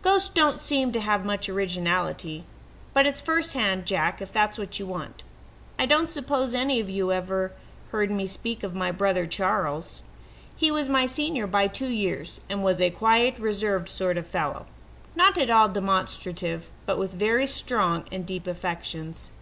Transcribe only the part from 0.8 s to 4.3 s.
to have much originality. But it's firsthand, Jack,